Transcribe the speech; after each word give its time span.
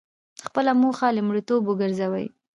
خپله 0.45 0.71
موخه 0.81 1.07
لومړیتوب 1.17 1.61
وګرځوئ. 1.65 2.25